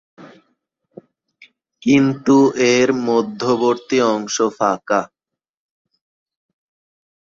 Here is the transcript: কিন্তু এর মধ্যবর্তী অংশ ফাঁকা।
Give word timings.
কিন্তু 1.83 2.35
এর 2.73 2.89
মধ্যবর্তী 3.07 3.97
অংশ 4.13 4.35
ফাঁকা। 4.57 5.01